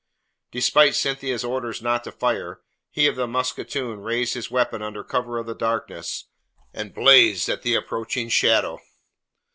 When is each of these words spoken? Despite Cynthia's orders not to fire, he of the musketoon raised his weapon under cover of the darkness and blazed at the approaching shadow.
Despite 0.49 0.95
Cynthia's 0.95 1.43
orders 1.43 1.79
not 1.79 2.03
to 2.05 2.11
fire, 2.11 2.61
he 2.89 3.05
of 3.05 3.15
the 3.15 3.27
musketoon 3.27 3.99
raised 4.03 4.33
his 4.33 4.49
weapon 4.49 4.81
under 4.81 5.03
cover 5.03 5.37
of 5.37 5.45
the 5.45 5.53
darkness 5.53 6.25
and 6.73 6.91
blazed 6.91 7.47
at 7.49 7.61
the 7.61 7.75
approaching 7.75 8.27
shadow. 8.27 8.79